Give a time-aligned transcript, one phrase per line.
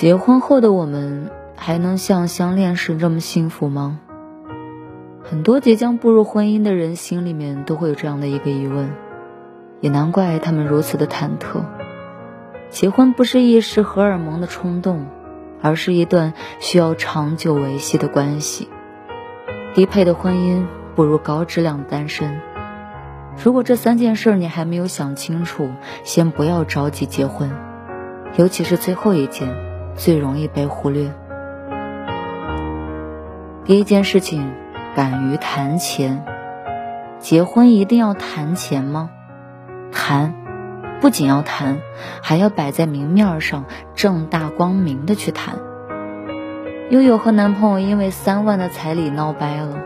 [0.00, 3.98] 结婚后的我们还能像相恋时这么幸福吗？
[5.24, 8.92] 很多即将步入婚姻的人心里面都会有这样的一个疑问，
[9.80, 11.64] 也难怪他们如此的忐忑。
[12.70, 15.04] 结婚不是一时荷尔蒙的冲动，
[15.60, 18.68] 而是一段需要长久维系的关系。
[19.74, 20.64] 低配的婚姻
[20.94, 22.40] 不如高质量单身。
[23.42, 25.72] 如果这三件事你还没有想清楚，
[26.04, 27.50] 先不要着急结婚，
[28.36, 29.67] 尤其是最后一件。
[29.98, 31.12] 最容易被忽略。
[33.64, 34.50] 第一件事情，
[34.94, 36.24] 敢于谈钱。
[37.18, 39.10] 结婚一定要谈钱吗？
[39.90, 40.32] 谈，
[41.00, 41.80] 不仅要谈，
[42.22, 43.64] 还要摆在明面上，
[43.96, 45.56] 正大光明的去谈。
[46.90, 49.76] 悠悠和男朋友因为三万的彩礼闹掰了，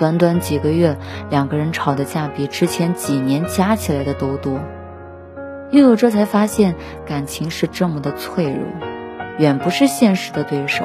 [0.00, 0.98] 短短几个月，
[1.30, 4.58] 两个人吵的架比之前几年加起来的都多。
[5.70, 6.74] 悠悠这才发现，
[7.06, 8.89] 感情是这么的脆弱。
[9.40, 10.84] 远不是现实的对手。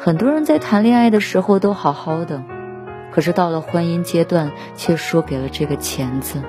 [0.00, 2.42] 很多人在谈恋爱的时候都好好的，
[3.12, 6.42] 可是到了婚姻阶段却输给了这个钱字。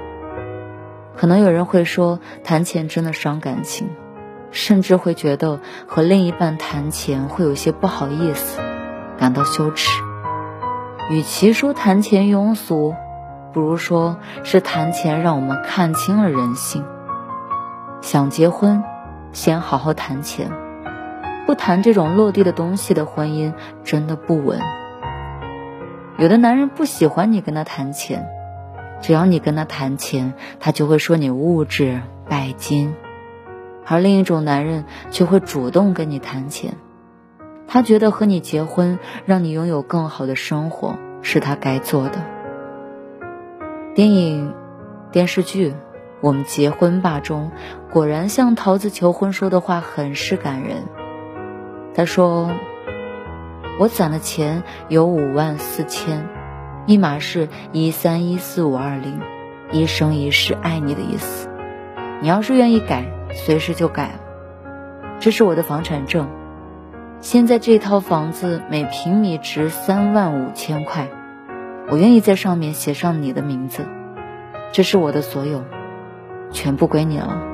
[1.16, 3.90] 可能有人会说，谈钱真的伤感情，
[4.50, 8.60] 甚至会觉得和另一半谈钱会有些不好意思，
[9.20, 10.02] 感到羞耻。
[11.12, 12.96] 与其说谈钱庸俗，
[13.54, 16.84] 不如说是谈钱让我们看清了人性。
[18.02, 18.84] 想结婚，
[19.32, 20.50] 先好好谈钱。
[21.52, 23.54] 不谈这种落地的东西的婚姻
[23.84, 24.62] 真的不稳。
[26.18, 28.26] 有的男人不喜欢你跟他谈钱，
[29.02, 32.94] 只要你跟他谈钱，他就会说你物质拜金；
[33.86, 36.76] 而另一种男人却会主动跟你谈钱，
[37.68, 42.20] 他觉得和你结婚，让你拥有更好的生活是他该做的。
[43.94, 44.54] 电影、
[45.12, 45.72] 电视剧
[46.22, 47.52] 《我们结婚吧》中，
[47.92, 50.78] 果然像桃子求婚说的话，很是感人。
[51.94, 52.52] 他说
[53.78, 56.26] ：“我攒的钱有五万四千，
[56.88, 59.20] 密码是一三一四五二零，
[59.72, 61.50] 一生一世爱你的意思。
[62.22, 64.12] 你要是愿意改，随时就改。
[65.20, 66.30] 这是我的房产证，
[67.20, 71.10] 现在这套房子每平米值三万五千块，
[71.90, 73.86] 我愿意在上面写上你的名字。
[74.72, 75.64] 这是我的所有，
[76.52, 77.48] 全部归你了。”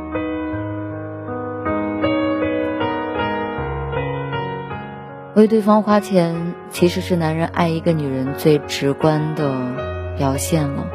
[5.38, 9.56] 为对方花钱，其实是男人爱一个女人最直观的
[10.18, 10.88] 表现了。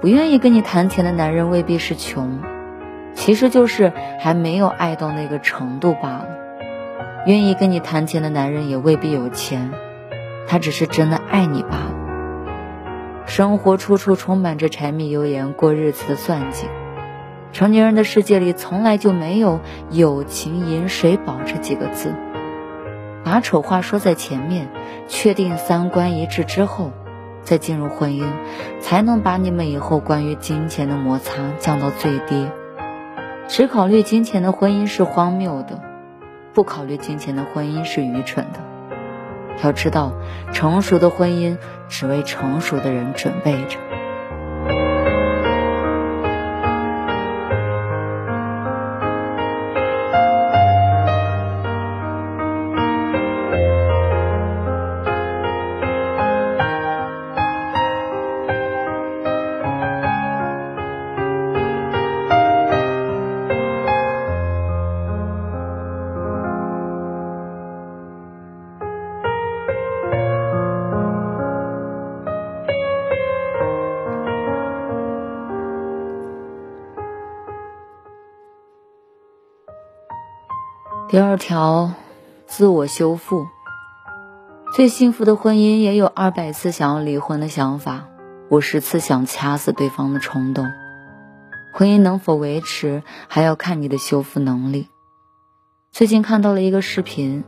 [0.00, 2.38] 不愿意跟你谈钱的男人未必是穷，
[3.14, 6.28] 其实就是还没有爱到那个程度罢了。
[7.26, 9.72] 愿意跟你谈钱的男人也未必有钱，
[10.46, 13.24] 他只是真的爱你罢了。
[13.26, 16.68] 生活处处充满着柴米油盐过日子的算计，
[17.50, 19.58] 成年人的世界里从来就没有
[19.90, 22.14] 友情饮水饱这几个字。
[23.24, 24.68] 把丑话说在前面，
[25.08, 26.90] 确定三观一致之后，
[27.42, 28.24] 再进入婚姻，
[28.80, 32.48] 才能把你们以后关于金钱的摩擦降到最低。
[33.48, 35.80] 只考虑金钱的婚姻是荒谬的，
[36.54, 38.60] 不考虑金钱的婚姻是愚蠢的。
[39.62, 40.12] 要知道，
[40.52, 41.58] 成熟的婚姻
[41.88, 43.78] 只为成熟的人准备着。
[81.12, 81.92] 第二条，
[82.46, 83.46] 自我修复。
[84.74, 88.08] 最幸福的婚姻也有二百次想要离婚的想法，
[88.48, 90.66] 五十次想掐死对方的冲动。
[91.74, 94.88] 婚姻能否维持，还要看你的修复能力。
[95.90, 97.44] 最近看到了一个视频，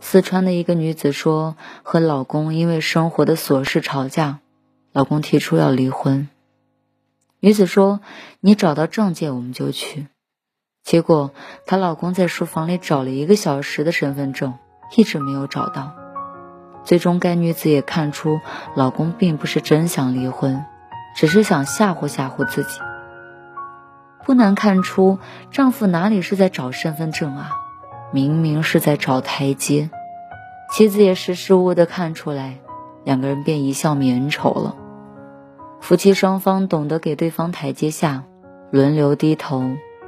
[0.00, 4.40] 四川的一个女子说，和老公因为生活的琐事吵架，
[4.90, 6.28] 老公提出要离婚。
[7.38, 8.00] 女子说
[8.42, 10.08] ：“你找到证件，我们就去。”
[10.84, 11.30] 结果
[11.66, 14.54] 她老公在书房里找了一个小时的身份证，
[14.96, 15.92] 一直没有找到。
[16.84, 18.40] 最终，该女子也看出
[18.74, 20.62] 老公并不是真想离婚，
[21.16, 22.80] 只是想吓唬吓唬自己。
[24.26, 25.18] 不难看出，
[25.50, 27.50] 丈夫哪里是在找身份证啊，
[28.12, 29.88] 明明是在找台阶。
[30.70, 32.58] 妻子也识时务的看出来，
[33.04, 34.76] 两个人便一笑泯恩仇了。
[35.80, 38.24] 夫妻双方懂得给对方台阶下，
[38.70, 39.62] 轮流低头，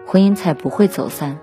[0.06, 1.38] 婚姻才不会走散。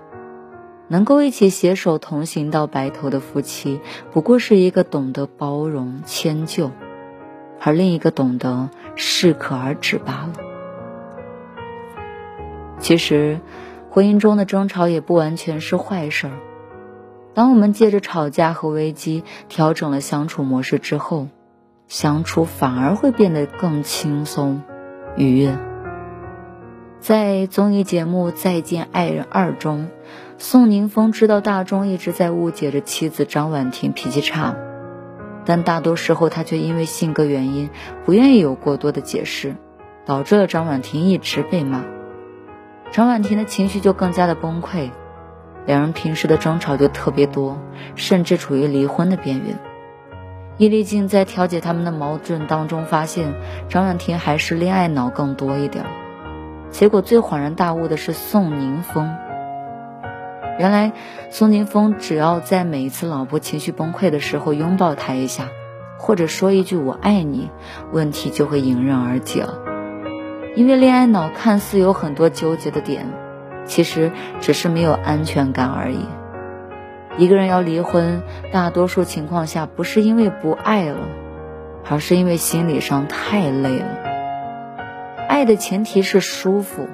[0.86, 3.80] 能够一起携手同行到白头的夫妻，
[4.12, 6.70] 不过是一个懂得包容迁就，
[7.58, 10.32] 而另一个懂得适可而止罢了。
[12.78, 13.40] 其实，
[13.90, 16.34] 婚姻中的争吵也不完全是坏事儿。
[17.32, 21.28] 当我们借着吵架和危机调整了相处模式之后，
[21.88, 24.62] 相处反而会变得更轻松、
[25.16, 25.56] 愉悦。
[27.04, 29.90] 在综艺节目《再见爱人二》中，
[30.38, 34.56] 宋宁峰知道大钟一直在误解着妻子张婉婷脾气差，
[35.44, 37.68] 但大多时候他却因为性格原因
[38.06, 39.54] 不愿意有过多的解释，
[40.06, 41.84] 导致了张婉婷一直被骂。
[42.90, 44.88] 张婉婷的情绪就更加的崩溃。
[45.66, 47.58] 两人平时的争吵就特别多，
[47.96, 49.58] 甚至处于离婚的边缘。
[50.56, 53.34] 伊丽静在调解他们的矛盾当中，发现
[53.68, 55.84] 张婉婷还是恋爱脑更多一点。
[56.74, 59.14] 结果最恍然大悟的是宋宁峰。
[60.58, 60.90] 原来
[61.30, 65.44] 宋宁峰只要在每一次老婆情绪崩溃的时候拥抱她一下，
[65.98, 67.52] 或者说一句“我爱你”，
[67.94, 69.54] 问题就会迎刃而解了。
[70.56, 73.06] 因为恋爱脑看似有很多纠结的点。
[73.66, 74.10] 其实
[74.40, 76.04] 只是没有安全感而已。
[77.16, 78.20] 一个人要离婚，
[78.52, 80.98] 大多数情况下不是因为不爱了，
[81.88, 84.03] 而是因为心理上太累了。
[85.34, 86.86] 爱的前提是舒服。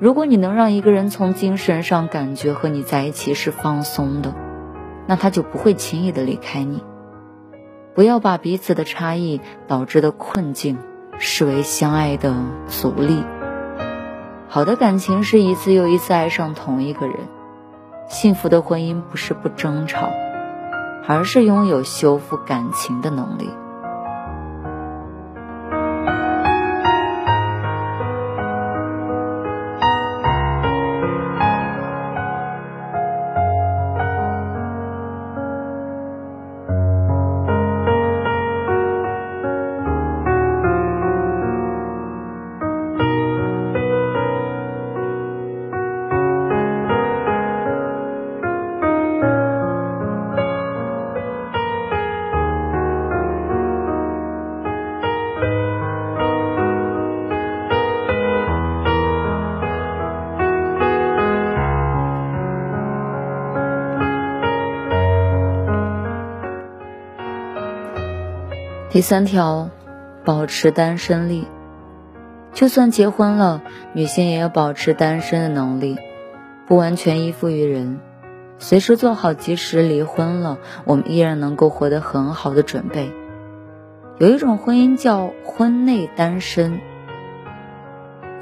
[0.00, 4.34] 如果你能让一个人从精神上感觉和你在一起是放松的，
[5.06, 6.82] 那他就不会轻易的离开你。
[7.94, 10.78] 不要把彼此的差异导致的困境
[11.18, 12.34] 视为相爱的
[12.68, 13.22] 阻力。
[14.48, 17.16] 好的感情是一次又一次爱上同一个人，
[18.08, 20.08] 幸福的婚姻不是不争吵，
[21.06, 23.50] 而是拥有修复感情的能力。
[68.92, 69.70] 第三条，
[70.22, 71.48] 保持单身力。
[72.52, 73.62] 就算结婚了，
[73.94, 75.96] 女性也要保持单身的能力，
[76.66, 78.00] 不完全依附于人，
[78.58, 83.10] 随时做好即使离婚了，我们依然能够活得很好的准备。
[84.18, 86.78] 有一种婚姻叫婚内单身，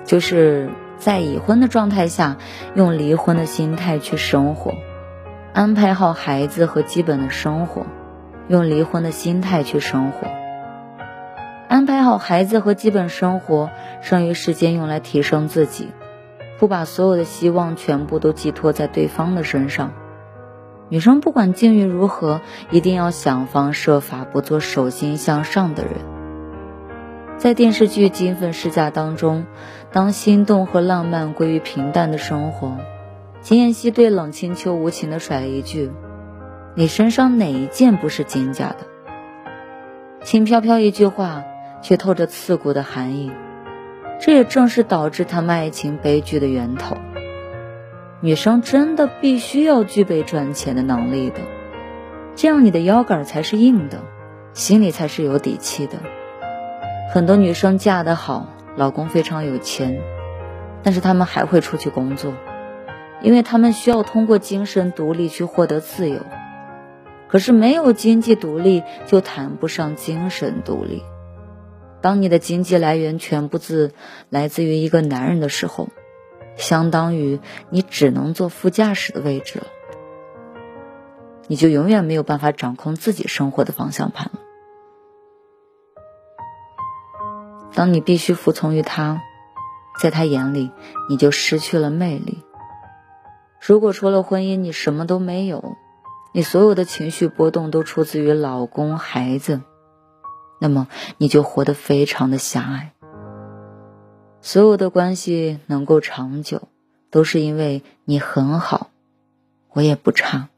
[0.04, 2.38] 就是在已婚的状态下，
[2.74, 4.74] 用离婚的心态去生活，
[5.52, 7.86] 安排好孩子和基本的生活，
[8.48, 10.26] 用离婚的心态去生活。
[11.70, 13.70] 安排好孩子和基本生活，
[14.02, 15.86] 剩余时间用来提升自己，
[16.58, 19.92] 不把所有的希望全部都寄托在对方的身上。
[20.88, 22.40] 女生不管境遇如何，
[22.72, 25.92] 一定要想方设法不做手心向上的人。
[27.38, 29.46] 在电视剧《金粉世家》当中，
[29.92, 32.78] 当心动和浪漫归于平淡的生活，
[33.42, 35.92] 秦妍希对冷清秋无情的甩了一句
[36.74, 38.78] ：“你身上哪一件不是金家的？”
[40.26, 41.44] 轻飘飘一句话。
[41.82, 43.32] 却透着刺骨的寒意，
[44.20, 46.96] 这也正是导致他们爱情悲剧的源头。
[48.20, 51.40] 女生真的必须要具备赚钱的能力的，
[52.34, 54.00] 这样你的腰杆才是硬的，
[54.52, 55.98] 心里才是有底气的。
[57.12, 58.46] 很多女生嫁得好，
[58.76, 60.00] 老公非常有钱，
[60.82, 62.34] 但是她们还会出去工作，
[63.22, 66.20] 因为她们需要通过精神独立去获得自由。
[67.26, 71.02] 可是没有经济独立，就谈不上精神独立。
[72.02, 73.92] 当你的经济来源全部自
[74.28, 75.88] 来自于一个男人的时候，
[76.56, 79.66] 相当于你只能坐副驾驶的位置了，
[81.46, 84.40] 你就永远没有办法掌控自己生活的方向盘了。
[87.74, 89.20] 当你必须服从于他，
[90.00, 90.70] 在他眼里
[91.08, 92.42] 你就失去了魅力，
[93.60, 95.76] 如果除了婚姻你什么都没有，
[96.32, 99.62] 你所有的情绪波动都出自于老公、孩子，
[100.60, 100.86] 那么
[101.18, 102.92] 你就活得非常的狭隘。
[104.40, 106.68] 所有的关系能够长久，
[107.10, 108.90] 都是因为你很好，
[109.72, 110.48] 我也不差。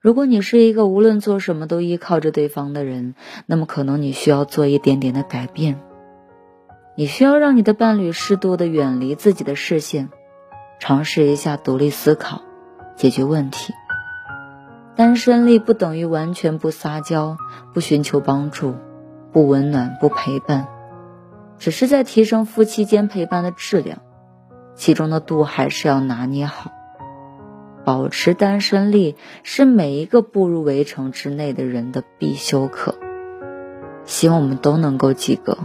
[0.00, 3.14] 如果你是一个无论做什么都依靠着对方的人，
[3.46, 5.80] 那么可能你需要做一点点的改变。
[6.96, 10.10] 你需要让你的伴侣适度的远离自己的视线，
[10.78, 12.42] 尝试一下独立思考，
[12.96, 13.72] 解决问题。
[14.96, 17.36] 单身力不等于完全不撒娇、
[17.72, 18.74] 不寻求帮助、
[19.32, 20.68] 不温暖、不陪伴。
[21.58, 23.98] 只是在提升夫妻间陪伴的质量，
[24.74, 26.70] 其中的度还是要拿捏好。
[27.84, 32.94] 保持单身力是每一个步入围城之内的人的必修课，
[34.04, 35.58] 希望我们都能够及格。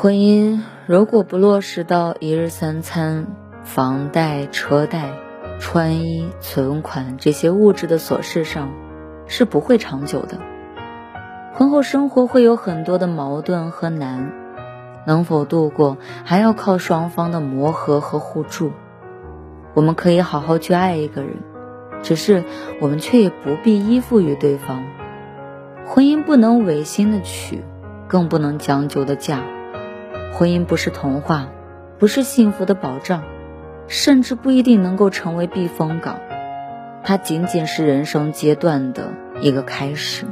[0.00, 3.26] 婚姻如果不落实到一日三餐、
[3.64, 5.10] 房贷、车贷、
[5.58, 8.70] 穿衣、存款这些物质的琐事上，
[9.26, 10.38] 是不会长久的。
[11.52, 14.30] 婚后生活会有很多的矛盾和难，
[15.04, 18.70] 能否度过还要靠双方的磨合和互助。
[19.74, 21.38] 我们可以好好去爱一个人，
[22.04, 22.44] 只是
[22.80, 24.80] 我们却也不必依附于对方。
[25.86, 27.64] 婚姻不能违心的娶，
[28.06, 29.42] 更不能将就的嫁。
[30.32, 31.48] 婚姻不是童话，
[31.98, 33.22] 不是幸福的保障，
[33.88, 36.20] 甚至不一定能够成为避风港，
[37.02, 40.26] 它仅仅是人生阶段的一个开始。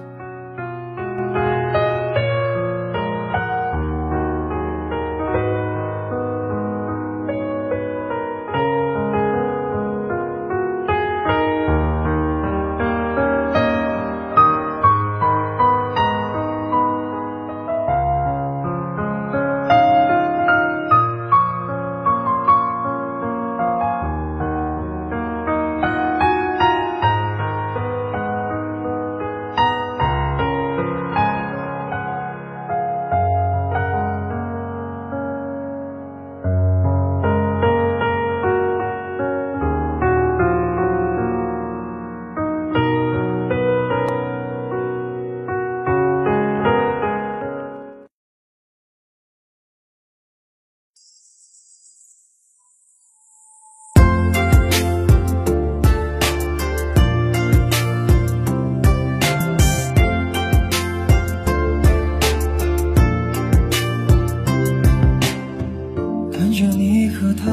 [66.36, 67.46] 看着你和他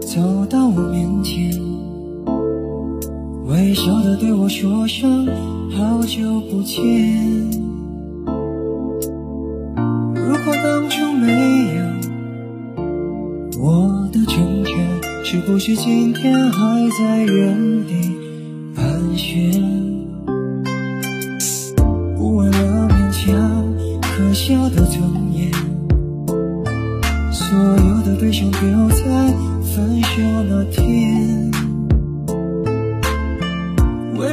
[0.00, 1.52] 走到我面前
[3.44, 5.26] 微笑的对我说声
[5.70, 6.80] 好久不见。
[10.14, 11.84] 如果当初没有
[13.62, 14.74] 我的成全，
[15.22, 18.16] 是不是今天还在原地
[18.74, 19.75] 盘旋？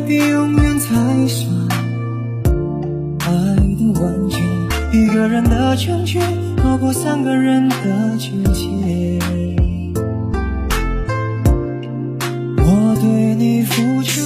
[0.05, 0.95] 比永远才
[1.27, 1.49] 算
[3.19, 4.39] 爱的完整，
[4.91, 6.21] 一个人的成全
[6.61, 7.75] 好过三个人的
[8.17, 9.19] 纠结。
[12.57, 14.22] 我对你付出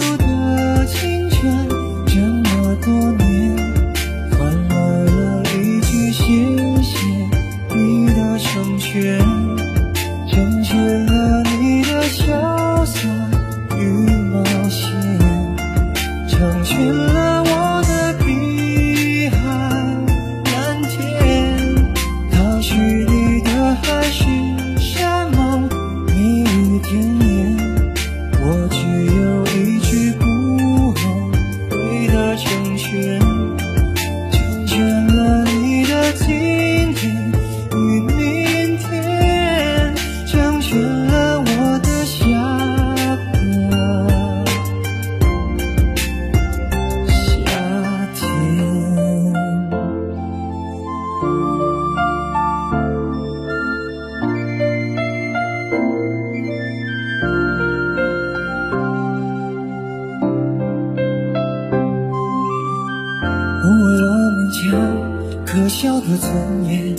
[66.18, 66.96] 尊严，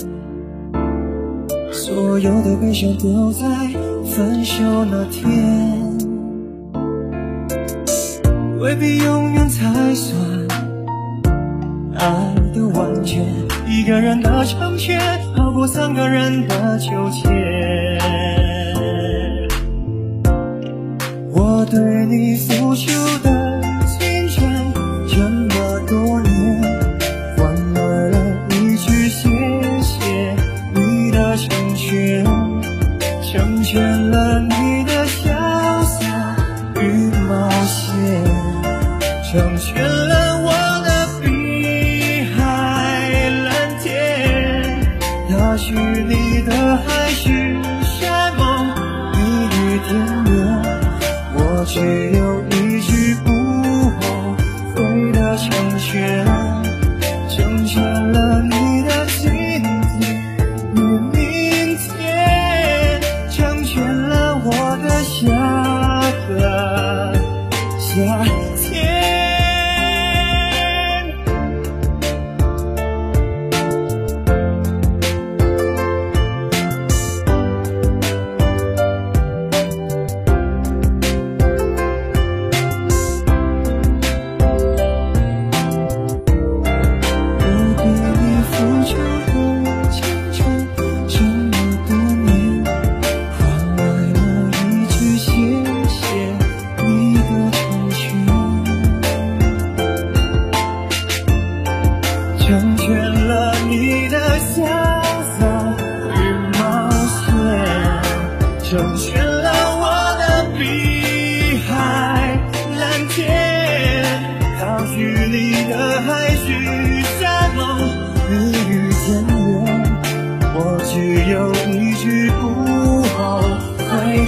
[1.71, 3.45] 所有的悲伤都在
[4.05, 5.27] 分手那天，
[8.59, 10.17] 未必永远才算
[11.95, 13.25] 爱的完全。
[13.67, 14.99] 一个人的成全，
[15.35, 17.29] 好过三个人的纠结。
[21.31, 22.89] 我对你付出
[23.23, 23.38] 的。
[55.39, 56.68] 缱绻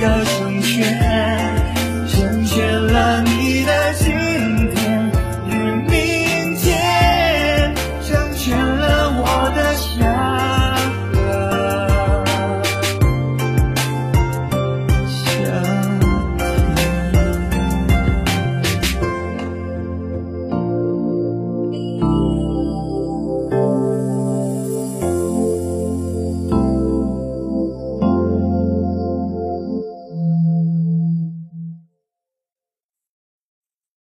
[0.02, 1.11] 的成全